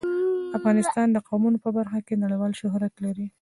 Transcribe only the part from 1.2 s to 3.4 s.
قومونه په برخه کې نړیوال شهرت لري.